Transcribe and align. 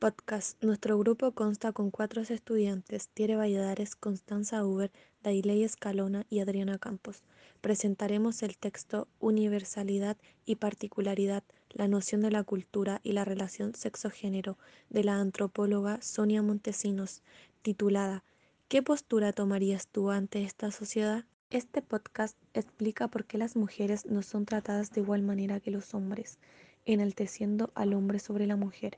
Podcast. 0.00 0.56
Nuestro 0.64 0.98
grupo 0.98 1.32
consta 1.32 1.72
con 1.72 1.90
cuatro 1.90 2.22
estudiantes, 2.22 3.08
Tiere 3.08 3.36
Valladares, 3.36 3.96
Constanza 3.96 4.64
Uber, 4.64 4.90
Dailey 5.22 5.62
Escalona 5.62 6.24
y 6.30 6.40
Adriana 6.40 6.78
Campos. 6.78 7.22
Presentaremos 7.60 8.42
el 8.42 8.56
texto 8.56 9.08
Universalidad 9.18 10.16
y 10.46 10.54
particularidad, 10.54 11.44
la 11.68 11.86
noción 11.86 12.22
de 12.22 12.30
la 12.30 12.44
cultura 12.44 13.02
y 13.04 13.12
la 13.12 13.26
relación 13.26 13.74
sexo-género 13.74 14.56
de 14.88 15.04
la 15.04 15.20
antropóloga 15.20 16.00
Sonia 16.00 16.40
Montesinos, 16.40 17.22
titulada 17.60 18.24
¿Qué 18.68 18.82
postura 18.82 19.34
tomarías 19.34 19.86
tú 19.86 20.10
ante 20.10 20.44
esta 20.44 20.70
sociedad? 20.70 21.26
Este 21.50 21.82
podcast 21.82 22.38
explica 22.54 23.08
por 23.08 23.26
qué 23.26 23.36
las 23.36 23.54
mujeres 23.54 24.06
no 24.06 24.22
son 24.22 24.46
tratadas 24.46 24.92
de 24.92 25.02
igual 25.02 25.20
manera 25.20 25.60
que 25.60 25.70
los 25.70 25.92
hombres, 25.92 26.38
enalteciendo 26.86 27.70
al 27.74 27.92
hombre 27.92 28.18
sobre 28.18 28.46
la 28.46 28.56
mujer. 28.56 28.96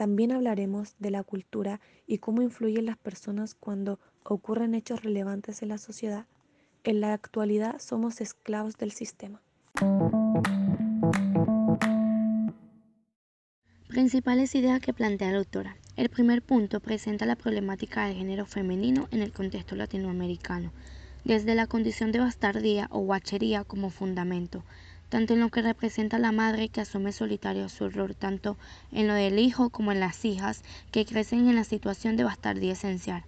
También 0.00 0.32
hablaremos 0.32 0.94
de 0.98 1.10
la 1.10 1.22
cultura 1.22 1.78
y 2.06 2.16
cómo 2.16 2.40
influyen 2.40 2.86
las 2.86 2.96
personas 2.96 3.54
cuando 3.54 4.00
ocurren 4.22 4.74
hechos 4.74 5.02
relevantes 5.02 5.60
en 5.60 5.68
la 5.68 5.76
sociedad. 5.76 6.24
En 6.84 7.02
la 7.02 7.12
actualidad 7.12 7.78
somos 7.80 8.22
esclavos 8.22 8.78
del 8.78 8.92
sistema. 8.92 9.42
Principales 13.88 14.54
ideas 14.54 14.80
que 14.80 14.94
plantea 14.94 15.32
la 15.32 15.38
autora. 15.38 15.76
El 15.96 16.08
primer 16.08 16.40
punto 16.40 16.80
presenta 16.80 17.26
la 17.26 17.36
problemática 17.36 18.06
del 18.06 18.16
género 18.16 18.46
femenino 18.46 19.06
en 19.10 19.20
el 19.20 19.34
contexto 19.34 19.76
latinoamericano 19.76 20.72
desde 21.24 21.54
la 21.54 21.66
condición 21.66 22.12
de 22.12 22.20
bastardía 22.20 22.88
o 22.90 23.00
guachería 23.00 23.64
como 23.64 23.90
fundamento, 23.90 24.64
tanto 25.10 25.34
en 25.34 25.40
lo 25.40 25.50
que 25.50 25.60
representa 25.60 26.18
la 26.18 26.32
madre 26.32 26.68
que 26.68 26.80
asume 26.80 27.12
solitario 27.12 27.68
su 27.68 27.84
error, 27.84 28.14
tanto 28.14 28.56
en 28.92 29.08
lo 29.08 29.14
del 29.14 29.38
hijo 29.38 29.68
como 29.68 29.92
en 29.92 30.00
las 30.00 30.24
hijas 30.24 30.62
que 30.92 31.04
crecen 31.04 31.48
en 31.48 31.56
la 31.56 31.64
situación 31.64 32.16
de 32.16 32.24
bastardía 32.24 32.72
esencial. 32.72 33.24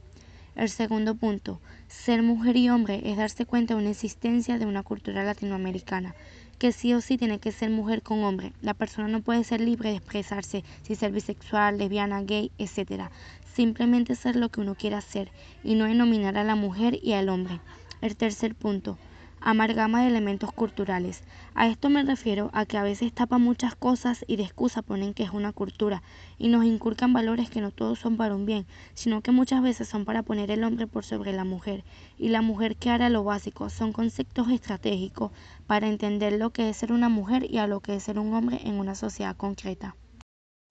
El 0.55 0.69
segundo 0.69 1.15
punto, 1.15 1.61
ser 1.89 2.23
mujer 2.23 2.57
y 2.57 2.69
hombre 2.69 3.03
es 3.05 3.17
darse 3.17 3.47
cuenta 3.47 3.75
de 3.75 3.81
una 3.81 3.91
existencia 3.91 4.59
de 4.59 4.67
una 4.67 4.83
cultura 4.83 5.25
latinoamericana, 5.25 6.15
que 6.59 6.71
sí 6.73 6.95
o 6.95 7.01
sí 7.01 7.19
tiene 7.19 7.41
que 7.41 7.51
ser 7.51 7.71
mujer 7.71 8.03
con 8.03 8.23
hombre. 8.23 8.53
La 8.63 8.75
persona 8.75 9.09
no 9.09 9.21
puede 9.21 9.43
ser 9.43 9.61
libre 9.61 9.91
de 9.91 9.97
expresarse, 9.97 10.63
si 10.83 10.95
ser 10.95 11.11
bisexual, 11.11 11.79
lesbiana, 11.79 12.23
gay, 12.23 12.53
etc. 12.59 13.11
Simplemente 13.55 14.15
ser 14.15 14.37
lo 14.37 14.51
que 14.51 14.61
uno 14.61 14.77
quiera 14.77 15.01
ser 15.01 15.33
y 15.65 15.75
no 15.75 15.87
denominar 15.87 16.39
a 16.39 16.45
la 16.45 16.55
mujer 16.55 17.01
y 17.03 17.15
al 17.15 17.29
hombre. 17.29 17.61
El 18.01 18.15
tercer 18.15 18.55
punto, 18.55 18.99
amalgama 19.45 20.03
de 20.03 20.09
elementos 20.09 20.53
culturales. 20.53 21.23
A 21.55 21.67
esto 21.67 21.91
me 21.91 22.03
refiero 22.03 22.51
a 22.53 22.65
que 22.65 22.79
a 22.79 22.83
veces 22.83 23.13
tapan 23.13 23.43
muchas 23.43 23.75
cosas 23.75 24.25
y 24.27 24.37
de 24.37 24.45
excusa 24.45 24.83
ponen 24.83 25.15
que 25.15 25.23
es 25.23 25.31
una 25.31 25.53
cultura 25.53 26.03
y 26.39 26.49
nos 26.49 26.65
inculcan 26.65 27.13
valores 27.13 27.51
que 27.51 27.61
no 27.61 27.71
todos 27.71 27.99
son 27.99 28.17
para 28.17 28.35
un 28.35 28.47
bien, 28.47 28.67
sino 28.95 29.21
que 29.21 29.33
muchas 29.33 29.63
veces 29.63 29.89
son 29.89 30.05
para 30.05 30.23
poner 30.23 30.51
el 30.51 30.65
hombre 30.65 30.87
por 30.87 31.05
sobre 31.05 31.33
la 31.33 31.45
mujer 31.45 31.85
y 32.19 32.29
la 32.29 32.43
mujer 32.43 32.77
que 32.77 32.91
hará 32.91 33.09
lo 33.09 33.25
básico. 33.25 33.71
Son 33.71 33.93
conceptos 33.93 34.51
estratégicos 34.51 35.33
para 35.67 35.89
entender 35.89 36.35
lo 36.35 36.51
que 36.51 36.69
es 36.69 36.77
ser 36.77 36.93
una 36.93 37.09
mujer 37.09 37.47
y 37.51 37.59
a 37.59 37.67
lo 37.67 37.81
que 37.81 37.97
es 37.97 38.03
ser 38.03 38.19
un 38.19 38.35
hombre 38.35 38.61
en 38.65 38.75
una 38.75 38.95
sociedad 38.95 39.37
concreta. 39.37 39.97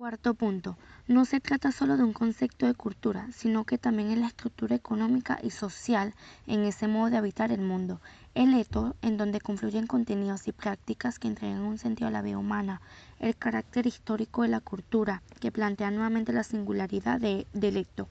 Cuarto 0.02 0.34
punto, 0.34 0.78
no 1.08 1.26
se 1.26 1.40
trata 1.40 1.72
solo 1.72 1.96
de 1.96 2.02
un 2.02 2.12
concepto 2.12 2.66
de 2.66 2.74
cultura, 2.74 3.28
sino 3.32 3.66
que 3.66 3.78
también 3.78 4.10
es 4.10 4.18
la 4.18 4.26
estructura 4.26 4.76
económica 4.76 5.38
y 5.44 5.52
social 5.52 6.16
en 6.48 6.64
ese 6.64 6.88
modo 6.88 7.12
de 7.12 7.18
habitar 7.18 7.52
el 7.52 7.62
mundo. 7.62 8.02
El 8.34 8.56
eto, 8.56 8.96
en 9.04 9.18
donde 9.18 9.40
confluyen 9.40 9.86
contenidos 9.86 10.48
y 10.48 10.54
prácticas 10.54 11.20
que 11.20 11.28
entregan 11.28 11.62
un 11.62 11.78
sentido 11.78 12.08
a 12.08 12.12
la 12.12 12.24
vida 12.24 12.40
humana. 12.40 12.82
El 13.20 13.36
carácter 13.36 13.86
histórico 13.86 14.42
de 14.42 14.48
la 14.48 14.60
cultura, 14.60 15.22
que 15.40 15.52
plantea 15.52 15.92
nuevamente 15.92 16.34
la 16.34 16.42
singularidad 16.42 17.20
de, 17.20 17.46
del 17.54 17.78
eto 17.78 18.10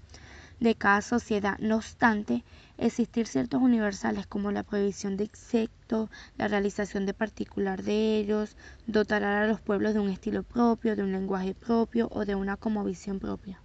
de 0.60 0.74
cada 0.74 1.00
sociedad. 1.00 1.58
No 1.58 1.76
obstante, 1.76 2.44
existir 2.78 3.26
ciertos 3.26 3.60
universales 3.60 4.26
como 4.26 4.52
la 4.52 4.62
prohibición 4.62 5.16
de 5.16 5.24
insectos, 5.24 6.10
la 6.36 6.48
realización 6.48 7.06
de 7.06 7.14
particular 7.14 7.82
de 7.82 8.18
ellos, 8.18 8.56
dotar 8.86 9.24
a 9.24 9.46
los 9.46 9.60
pueblos 9.60 9.94
de 9.94 10.00
un 10.00 10.10
estilo 10.10 10.42
propio, 10.42 10.94
de 10.96 11.02
un 11.02 11.12
lenguaje 11.12 11.54
propio 11.54 12.08
o 12.12 12.24
de 12.24 12.34
una 12.34 12.58
visión 12.84 13.18
propia. 13.18 13.60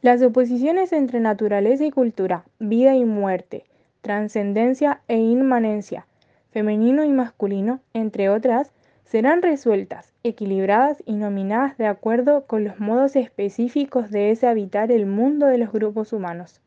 Las 0.00 0.22
oposiciones 0.22 0.92
entre 0.92 1.20
naturaleza 1.20 1.84
y 1.84 1.90
cultura, 1.90 2.44
vida 2.58 2.94
y 2.94 3.04
muerte, 3.04 3.64
trascendencia 4.00 5.02
e 5.08 5.18
inmanencia, 5.18 6.06
femenino 6.50 7.04
y 7.04 7.10
masculino, 7.10 7.80
entre 7.92 8.30
otras, 8.30 8.70
serán 9.08 9.40
resueltas, 9.40 10.12
equilibradas 10.22 11.02
y 11.06 11.14
nominadas 11.14 11.78
de 11.78 11.86
acuerdo 11.86 12.44
con 12.44 12.64
los 12.64 12.78
modos 12.78 13.16
específicos 13.16 14.10
de 14.10 14.30
ese 14.30 14.46
habitar 14.46 14.92
el 14.92 15.06
mundo 15.06 15.46
de 15.46 15.56
los 15.56 15.72
grupos 15.72 16.12
humanos. 16.12 16.60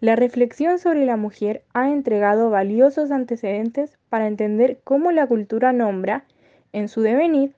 La 0.00 0.16
reflexión 0.16 0.78
sobre 0.78 1.04
la 1.04 1.18
mujer 1.18 1.62
ha 1.74 1.90
entregado 1.90 2.48
valiosos 2.48 3.10
antecedentes 3.10 3.98
para 4.08 4.28
entender 4.28 4.80
cómo 4.82 5.12
la 5.12 5.26
cultura 5.26 5.74
nombra, 5.74 6.24
en 6.72 6.88
su 6.88 7.02
devenir, 7.02 7.52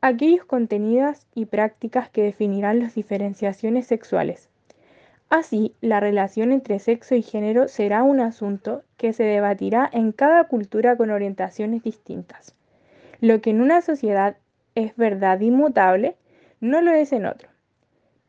aquellos 0.00 0.46
contenidos 0.46 1.26
y 1.34 1.44
prácticas 1.44 2.08
que 2.08 2.22
definirán 2.22 2.80
las 2.80 2.94
diferenciaciones 2.94 3.86
sexuales. 3.86 4.48
Así, 5.28 5.74
la 5.82 6.00
relación 6.00 6.50
entre 6.50 6.78
sexo 6.78 7.14
y 7.14 7.20
género 7.20 7.68
será 7.68 8.04
un 8.04 8.20
asunto 8.20 8.84
que 8.96 9.12
se 9.12 9.24
debatirá 9.24 9.90
en 9.92 10.12
cada 10.12 10.44
cultura 10.44 10.96
con 10.96 11.10
orientaciones 11.10 11.82
distintas. 11.82 12.55
Lo 13.26 13.40
que 13.40 13.50
en 13.50 13.60
una 13.60 13.80
sociedad 13.80 14.36
es 14.76 14.94
verdad 14.94 15.40
inmutable, 15.40 16.14
no 16.60 16.80
lo 16.80 16.92
es 16.92 17.12
en 17.12 17.26
otro. 17.26 17.48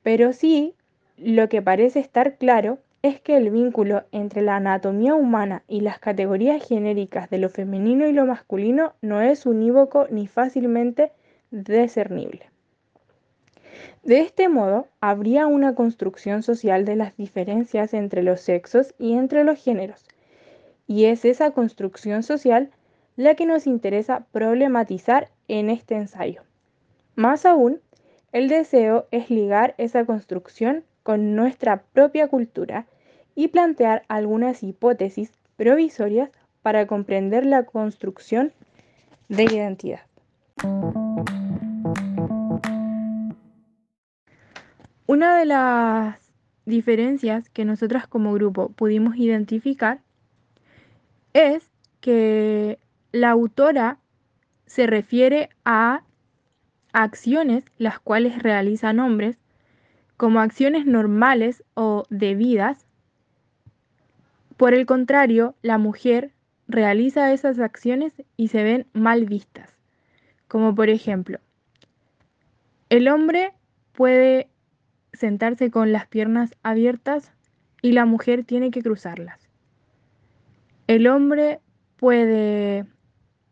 Pero 0.01 0.33
sí, 0.33 0.73
lo 1.17 1.49
que 1.49 1.61
parece 1.61 1.99
estar 1.99 2.37
claro 2.39 2.79
es 3.03 3.21
que 3.21 3.37
el 3.37 3.51
vínculo 3.51 4.05
entre 4.11 4.41
la 4.41 4.55
anatomía 4.55 5.13
humana 5.13 5.61
y 5.67 5.81
las 5.81 5.99
categorías 5.99 6.67
genéricas 6.67 7.29
de 7.29 7.37
lo 7.37 7.49
femenino 7.49 8.07
y 8.07 8.11
lo 8.11 8.25
masculino 8.25 8.93
no 9.03 9.21
es 9.21 9.45
unívoco 9.45 10.07
ni 10.09 10.25
fácilmente 10.25 11.11
discernible. 11.51 12.49
De 14.01 14.21
este 14.21 14.49
modo, 14.49 14.87
habría 14.99 15.45
una 15.45 15.75
construcción 15.75 16.41
social 16.41 16.85
de 16.85 16.95
las 16.95 17.15
diferencias 17.15 17.93
entre 17.93 18.23
los 18.23 18.41
sexos 18.41 18.95
y 18.97 19.13
entre 19.13 19.43
los 19.43 19.63
géneros, 19.63 20.07
y 20.87 21.05
es 21.05 21.23
esa 21.23 21.51
construcción 21.51 22.23
social 22.23 22.71
la 23.17 23.35
que 23.35 23.45
nos 23.47 23.67
interesa 23.67 24.25
problematizar 24.31 25.29
en 25.47 25.69
este 25.69 25.95
ensayo. 25.95 26.43
Más 27.15 27.45
aún, 27.45 27.81
el 28.31 28.47
deseo 28.47 29.07
es 29.11 29.29
ligar 29.31 29.73
esa 29.79 30.05
construcción 30.05 30.83
con 31.01 31.35
nuestra 31.35 31.81
propia 31.93 32.27
cultura 32.27 32.85
y 33.33 33.47
plantear 33.47 34.03
algunas 34.07 34.61
hipótesis 34.61 35.31
provisorias 35.55 36.29
para 36.61 36.85
comprender 36.85 37.45
la 37.45 37.63
construcción 37.63 38.53
de 39.29 39.43
identidad. 39.45 40.01
Una 45.07 45.37
de 45.37 45.45
las 45.45 46.19
diferencias 46.65 47.49
que 47.49 47.65
nosotras 47.65 48.05
como 48.05 48.33
grupo 48.33 48.69
pudimos 48.69 49.15
identificar 49.15 50.01
es 51.33 51.71
que 51.99 52.77
la 53.17 53.31
autora 53.31 53.99
se 54.65 54.87
refiere 54.87 55.49
a 55.65 56.03
acciones 56.93 57.65
las 57.77 57.99
cuales 57.99 58.41
realizan 58.41 58.99
hombres 58.99 59.37
como 60.17 60.39
acciones 60.39 60.85
normales 60.85 61.63
o 61.75 62.05
debidas. 62.09 62.87
Por 64.57 64.73
el 64.73 64.85
contrario, 64.85 65.55
la 65.61 65.77
mujer 65.77 66.31
realiza 66.67 67.31
esas 67.31 67.59
acciones 67.59 68.13
y 68.35 68.47
se 68.47 68.63
ven 68.63 68.87
mal 68.93 69.25
vistas. 69.25 69.77
Como 70.47 70.73
por 70.73 70.89
ejemplo, 70.89 71.39
el 72.89 73.07
hombre 73.09 73.53
puede 73.93 74.49
sentarse 75.13 75.69
con 75.71 75.91
las 75.91 76.07
piernas 76.07 76.55
abiertas 76.63 77.31
y 77.81 77.91
la 77.91 78.05
mujer 78.05 78.43
tiene 78.43 78.71
que 78.71 78.81
cruzarlas. 78.81 79.47
El 80.87 81.07
hombre 81.07 81.59
puede 81.97 82.85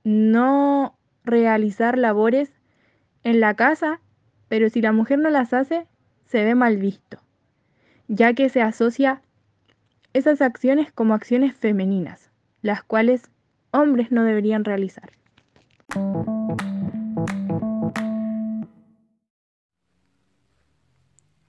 no 0.06 0.96
realizar 1.24 1.98
labores 1.98 2.52
en 3.24 3.42
la 3.42 3.56
casa, 3.56 4.00
pero 4.48 4.70
si 4.70 4.80
la 4.80 4.94
mujer 4.94 5.20
no 5.20 5.30
las 5.30 5.52
hace, 5.52 5.88
se 6.26 6.46
ve 6.46 6.56
mal 6.56 6.78
visto, 6.78 7.18
ya 8.08 8.34
que 8.34 8.48
se 8.50 8.62
asocia 8.62 9.22
esas 10.14 10.42
acciones 10.42 10.92
como 10.94 11.16
acciones 11.16 11.56
femeninas, 11.56 12.30
las 12.62 12.84
cuales 12.84 13.30
hombres 13.72 14.12
no 14.12 14.24
deberían 14.24 14.64
realizar. 14.64 15.10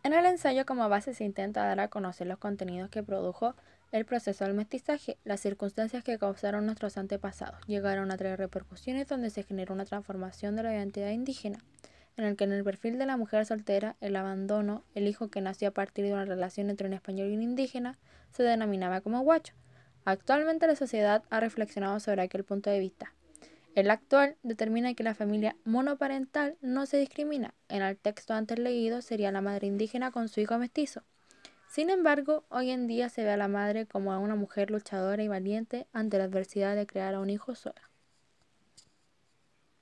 En 0.02 0.12
el 0.14 0.24
ensayo 0.24 0.64
como 0.64 0.88
base 0.88 1.12
se 1.12 1.24
intenta 1.24 1.66
dar 1.66 1.78
a 1.80 1.88
conocer 1.88 2.26
los 2.26 2.38
contenidos 2.38 2.88
que 2.88 3.02
produjo 3.02 3.54
El 3.92 4.04
proceso 4.04 4.44
del 4.44 4.54
mestizaje, 4.54 5.16
las 5.24 5.40
circunstancias 5.40 6.02
que 6.02 6.18
causaron 6.18 6.66
nuestros 6.66 6.98
antepasados, 6.98 7.64
llegaron 7.66 8.10
a 8.10 8.16
traer 8.16 8.38
repercusiones 8.38 9.06
donde 9.06 9.30
se 9.30 9.44
generó 9.44 9.74
una 9.74 9.84
transformación 9.84 10.56
de 10.56 10.64
la 10.64 10.74
identidad 10.74 11.10
indígena, 11.10 11.58
en 12.16 12.24
el 12.24 12.36
que 12.36 12.44
en 12.44 12.52
el 12.52 12.64
perfil 12.64 12.98
de 12.98 13.06
la 13.06 13.16
mujer 13.16 13.46
soltera, 13.46 13.96
el 14.00 14.16
abandono, 14.16 14.82
el 14.94 15.06
hijo 15.06 15.28
que 15.28 15.40
nació 15.40 15.68
a 15.68 15.72
partir 15.72 16.04
de 16.04 16.12
una 16.12 16.24
relación 16.24 16.68
entre 16.68 16.88
un 16.88 16.94
español 16.94 17.28
y 17.28 17.36
un 17.36 17.42
indígena, 17.42 17.96
se 18.32 18.42
denominaba 18.42 19.02
como 19.02 19.20
guacho. 19.20 19.54
Actualmente 20.04 20.66
la 20.66 20.76
sociedad 20.76 21.22
ha 21.30 21.40
reflexionado 21.40 22.00
sobre 22.00 22.22
aquel 22.22 22.42
punto 22.42 22.70
de 22.70 22.80
vista. 22.80 23.12
El 23.76 23.90
actual 23.90 24.36
determina 24.42 24.94
que 24.94 25.04
la 25.04 25.14
familia 25.14 25.54
monoparental 25.64 26.56
no 26.60 26.86
se 26.86 26.96
discrimina. 26.96 27.54
En 27.68 27.82
el 27.82 27.96
texto 27.98 28.32
antes 28.32 28.58
leído 28.58 29.02
sería 29.02 29.30
la 29.30 29.42
madre 29.42 29.66
indígena 29.66 30.10
con 30.10 30.28
su 30.28 30.40
hijo 30.40 30.58
mestizo. 30.58 31.02
Sin 31.66 31.90
embargo, 31.90 32.44
hoy 32.48 32.70
en 32.70 32.86
día 32.86 33.08
se 33.08 33.22
ve 33.22 33.30
a 33.30 33.36
la 33.36 33.48
madre 33.48 33.86
como 33.86 34.12
a 34.12 34.18
una 34.18 34.34
mujer 34.34 34.70
luchadora 34.70 35.22
y 35.22 35.28
valiente 35.28 35.86
ante 35.92 36.18
la 36.18 36.24
adversidad 36.24 36.74
de 36.74 36.86
crear 36.86 37.14
a 37.14 37.20
un 37.20 37.30
hijo 37.30 37.54
sola. 37.54 37.90